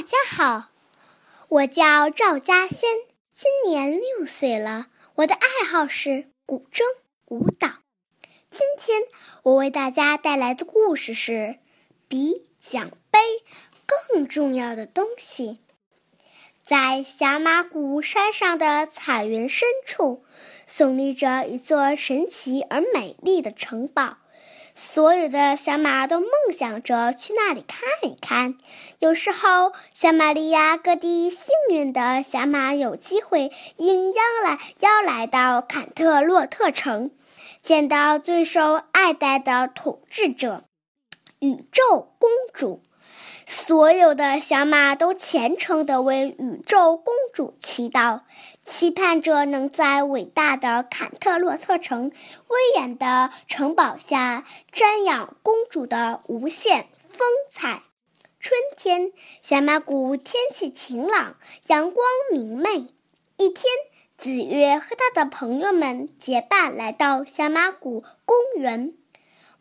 [0.00, 0.70] 大家好，
[1.48, 2.88] 我叫赵嘉轩，
[3.36, 4.86] 今年六岁了。
[5.16, 6.80] 我的爱好是古筝
[7.26, 7.68] 舞蹈。
[8.50, 9.02] 今天
[9.42, 11.58] 我为大家带来的故事是
[12.08, 13.20] 比奖杯
[13.84, 15.58] 更重要的东西。
[16.64, 20.24] 在霞马谷山上的彩云深处，
[20.66, 24.16] 耸立着一座神奇而美丽的城堡。
[24.74, 28.56] 所有的小马都梦想着去那里看一看。
[28.98, 37.10] 有时候，小马利亚各地幸运的小马有机会应邀来邀来到坎特洛特城，
[37.62, 40.64] 见到最受爱戴的统治者——
[41.40, 42.82] 宇宙公主。
[43.46, 48.20] 所有的小马都虔诚地为宇宙公主祈祷，
[48.70, 52.12] 期盼着能在伟大的坎特洛特城
[52.46, 57.82] 威严的城堡下瞻仰公主的无限风采。
[58.38, 59.12] 春天，
[59.42, 62.94] 小马谷天气晴朗，阳光明媚。
[63.36, 63.64] 一天，
[64.16, 68.94] 紫月和他的朋友们结伴来到小马谷公园。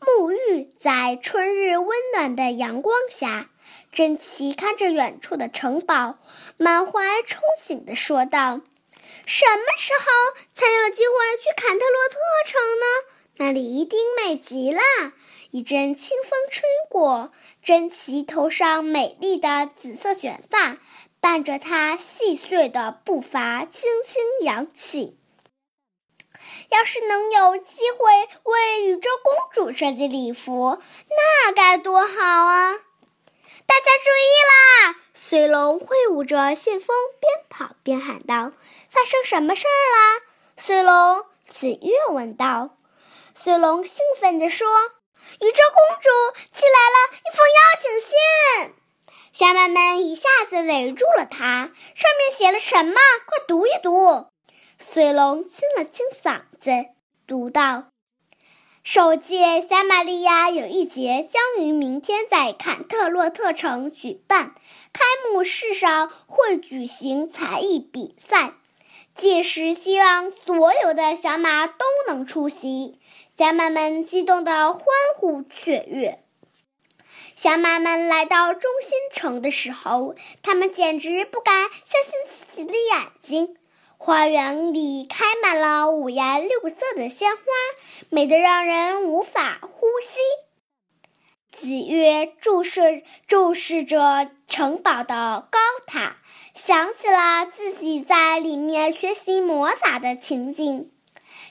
[0.00, 3.48] 沐浴在春日温暖的阳光下，
[3.90, 6.18] 珍奇看着远处的城堡，
[6.58, 8.60] 满怀憧憬地说道
[9.28, 12.86] ：“什么时候才有机会去坎特洛特城呢？
[13.36, 14.80] 那里一定美极了。”
[15.52, 17.30] 一阵清风吹过，
[17.62, 20.78] 珍奇头上美丽的紫色卷发
[21.20, 25.18] 伴着她细碎的步伐轻轻扬起。
[26.70, 30.78] 要是能有机会为宇宙公主设计礼服，
[31.10, 32.87] 那该多好啊！
[33.68, 34.96] 大家注意啦！
[35.14, 38.52] 随龙挥舞着信封，边跑边喊道
[38.88, 40.22] ：“发生什么事儿啦？”
[40.56, 42.70] 随龙紫月问道。
[43.34, 44.66] 随龙兴奋地说
[45.38, 46.08] ：“宇宙公主
[46.54, 48.74] 寄来了一封邀请信！”
[49.38, 52.94] 小马们一下子围住了他，上面写了什么？
[53.26, 54.28] 快读一读。
[54.80, 56.70] 随龙清了清嗓子，
[57.26, 57.84] 读道
[58.90, 64.54] ：“首届小马利亚友谊节将于明天在坎特洛特城举办，
[64.94, 68.54] 开幕式上会举行才艺比赛，
[69.14, 72.98] 届时希望所有的小马都能出席。”
[73.36, 74.82] 小马们激动的欢
[75.18, 76.24] 呼雀跃。
[77.36, 83.54] 小马们来到中心城的时候，他们简直不敢相信自己的眼睛。
[84.00, 87.42] 花园里开满了五颜六色的鲜花，
[88.08, 90.18] 美得让人无法呼吸。
[91.50, 96.16] 紫月注视注视着城堡的高塔，
[96.54, 100.92] 想起了自己在里面学习魔法的情景。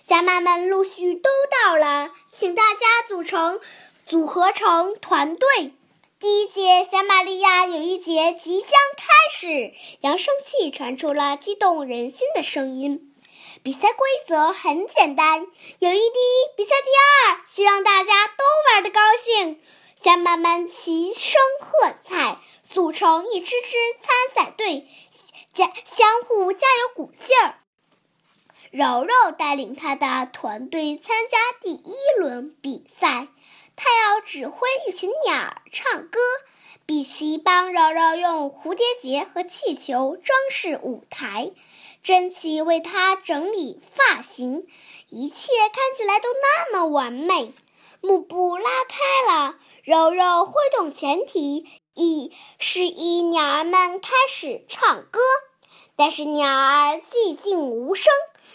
[0.08, 1.30] 小马们陆续都
[1.66, 3.60] 到了，请大家组成
[4.06, 5.74] 组合成团队。
[6.20, 13.14] 第一届小玛利亚友谊节即将开始，扬声器传出了激动人心的声音。
[13.62, 15.42] 比赛规则很简单：
[15.78, 16.90] 友谊第一，比赛第
[17.30, 17.42] 二。
[17.46, 19.62] 希望大家都玩得高兴。
[20.04, 24.88] 小马们齐声喝彩，组成一支支参赛队，
[25.54, 27.60] 加相互加油鼓劲儿。
[28.72, 33.28] 柔柔带领他的团队参加第一轮比赛。
[33.78, 36.20] 他要指挥一群鸟儿唱歌，
[36.88, 41.52] 比奇帮柔柔用蝴蝶结和气球装饰舞台，
[42.02, 44.68] 珍奇为他整理发型，
[45.10, 47.54] 一切看起来都那么完美。
[48.02, 55.20] 幕布拉开了，柔柔挥动前蹄，以示意鸟儿们开始唱歌，
[55.96, 58.12] 但是鸟儿寂静无声。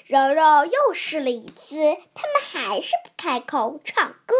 [0.06, 4.34] 柔柔又试了一次，它们还是不开口唱歌。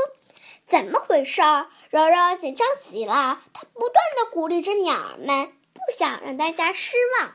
[0.73, 1.43] 怎么回事？
[1.91, 7.35] 柔柔紧张极了，她不断的鼓励着鸟儿们，不想让大家失望。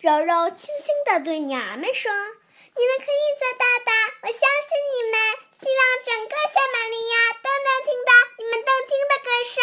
[0.00, 2.10] 柔柔轻轻地对鸟儿们说
[2.74, 5.14] ：“你们可以做到的，我相信你们。
[5.60, 9.62] 希望整个小玛利亚都能听到你们动听的歌声。”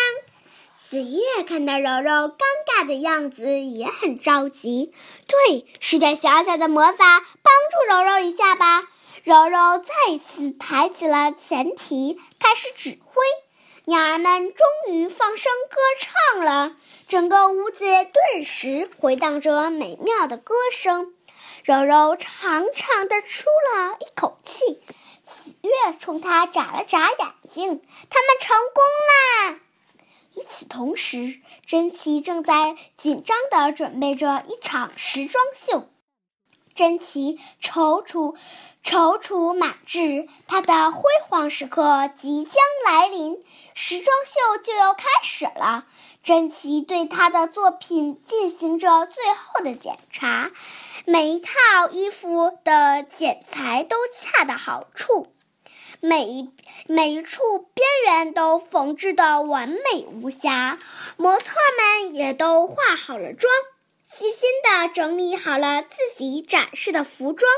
[0.88, 4.94] 紫月看到柔柔尴尬的样子，也很着急。
[5.28, 8.88] 对，施点小小的魔法，帮助柔柔一下吧。
[9.24, 13.22] 柔柔再次抬起了前蹄，开始指挥。
[13.86, 16.78] 鸟儿们终于放声歌唱了，
[17.08, 21.14] 整个屋子顿时回荡着美妙的歌声。
[21.64, 24.82] 柔柔长长的出了一口气，
[25.26, 27.82] 紫月冲他眨了眨眼睛。
[28.10, 29.60] 他们成功了。
[30.36, 35.90] 与此同时，珍奇正在紧张地准备着一场时装秀。
[36.76, 38.38] 珍奇踌躇
[38.84, 42.54] 踌躇满志，他的辉煌时刻即将
[42.86, 43.44] 来临，
[43.76, 45.86] 时装秀就要开始了。
[46.24, 50.52] 珍奇对他的作品进行着最后的检查，
[51.06, 51.52] 每一套
[51.92, 55.28] 衣服的剪裁都恰到好处，
[56.02, 56.50] 每一
[56.88, 60.80] 每一处边缘都缝制的完美无瑕，
[61.16, 63.54] 模特们也都化好了妆，
[64.12, 67.50] 细心的整理好了自己展示的服装。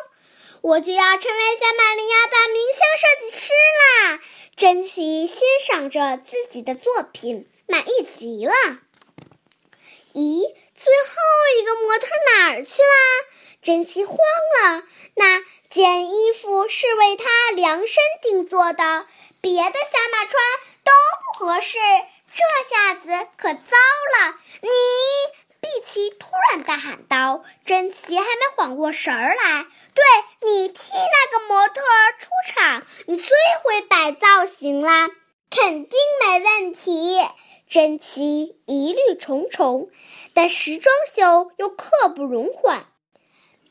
[0.61, 4.19] 我就要成为小马林亚的明星设计师啦！
[4.55, 8.53] 珍奇欣赏着自己的作品，满意极了。
[10.13, 11.15] 咦，最后
[11.59, 13.25] 一个模特哪儿去了？
[13.63, 14.83] 珍奇慌了。
[15.15, 19.07] 那件衣服是为他量身定做的，
[19.41, 20.43] 别的小马穿
[20.83, 20.91] 都
[21.25, 21.79] 不合适，
[22.35, 23.77] 这下子可糟
[24.19, 24.35] 了！
[24.61, 24.69] 你。
[25.61, 26.09] 碧琪
[26.51, 30.03] 然大喊道：“珍奇还没缓过神儿来，对
[30.45, 31.81] 你替那个模特
[32.19, 33.29] 出场，你最
[33.63, 35.09] 会摆造型啦，
[35.49, 37.21] 肯定没问题。”
[37.69, 39.89] 珍奇疑虑重重，
[40.33, 42.85] 但时装秀又刻不容缓，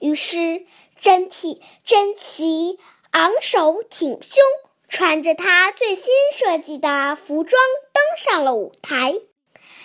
[0.00, 0.64] 于是
[1.02, 2.78] 珍奇珍奇
[3.10, 4.42] 昂首挺胸，
[4.88, 6.04] 穿着他最新
[6.34, 7.60] 设计的服装
[7.92, 9.16] 登上了舞台。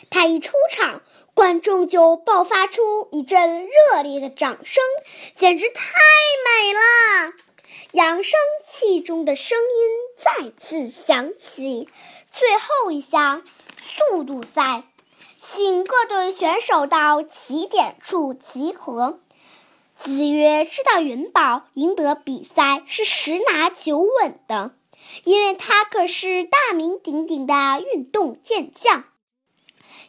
[0.10, 1.04] 他一出场。
[1.36, 4.82] 观众就爆发出一阵热烈的掌声，
[5.36, 5.84] 简直太
[6.46, 7.34] 美了！
[7.92, 8.40] 扬声
[8.72, 11.90] 器中的声音再次响起。
[12.32, 13.44] 最后一项
[13.76, 14.86] 速度赛，
[15.54, 19.20] 请各队选手到起点处集合。
[20.00, 24.72] 子曰知道云宝赢得比赛是十拿九稳的，
[25.26, 27.54] 因为他可是大名鼎鼎的
[27.94, 29.04] 运动健将。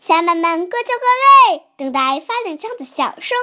[0.06, 3.36] 小马们各就各位，等待发令枪的响声。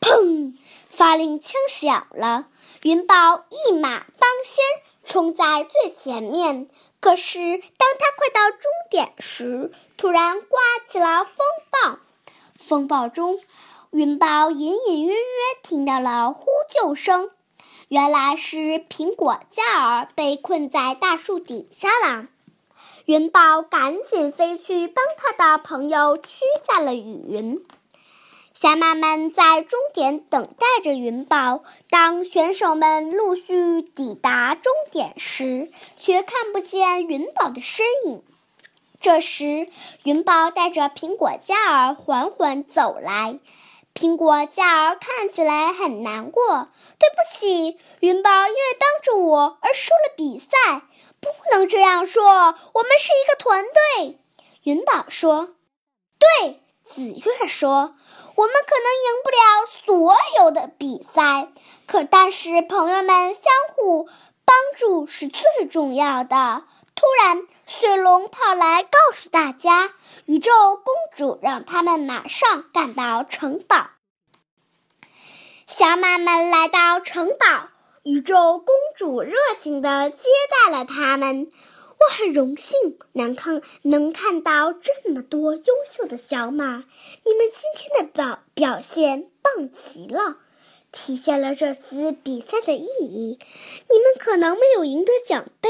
[0.00, 0.54] 砰！
[0.88, 2.46] 发令枪响了，
[2.82, 4.64] 云宝一马当先，
[5.04, 6.68] 冲在最前面。
[7.00, 11.34] 可是当他快到终点时，突然刮起了风
[11.72, 11.98] 暴。
[12.54, 13.40] 风暴中，
[13.90, 15.20] 云宝隐隐约约
[15.64, 17.32] 听到了呼救声，
[17.88, 18.56] 原来是
[18.88, 22.28] 苹果嘉儿被困在大树底下了。
[23.06, 27.64] 云宝赶紧飞去帮他的朋友驱散了雨云。
[28.52, 31.62] 小马们在终点等待着云宝。
[31.88, 35.70] 当选手们陆续抵达终点时，
[36.00, 38.24] 却看不见云宝的身影。
[39.00, 39.68] 这时，
[40.02, 43.38] 云宝带着苹果嘉儿缓缓走来。
[43.94, 46.70] 苹果嘉儿看起来很难过。
[46.98, 50.82] 对不起，云宝因为帮助我而输了比赛。
[51.26, 52.24] 不能这样说，
[52.72, 54.18] 我们是一个团队。
[54.62, 55.54] 云宝说
[56.18, 57.96] ：“对。”紫月说
[58.36, 59.36] ：“我们可能赢不了
[59.84, 61.48] 所有的比赛，
[61.86, 64.08] 可但是朋友们相互
[64.44, 66.62] 帮助是最重要的。”
[66.94, 69.92] 突然，水龙跑来告诉大家，
[70.26, 73.88] 宇宙公主让他们马上赶到城堡。
[75.66, 77.68] 小马们来到城堡。
[78.06, 80.28] 宇宙公主热情地接
[80.64, 81.48] 待了他们。
[81.98, 86.84] 我很荣幸能看能看到这么多优秀的小马。
[87.24, 90.36] 你们今天的表表现棒极了，
[90.92, 93.40] 体现了这次比赛的意义。
[93.90, 95.68] 你们可能没有赢得奖杯，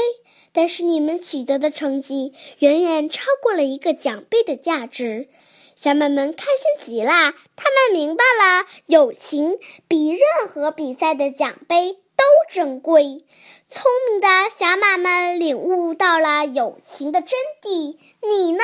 [0.53, 5.27] 但是你们取得的成绩远远超过了一个奖杯的价值。
[5.75, 11.97] 小马们开心极了，他们明白了，友情比任何比赛的奖杯。
[12.17, 13.23] 都珍贵，
[13.69, 17.95] 聪明的小马们领悟到了友情的真谛。
[18.21, 18.63] 你呢？